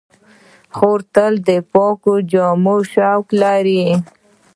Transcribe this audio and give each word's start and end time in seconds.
خور 0.75 0.99
تل 1.13 1.33
د 1.47 1.49
پاکو 1.71 2.13
جامو 2.31 2.77
شوق 2.91 3.27
لري. 3.41 3.83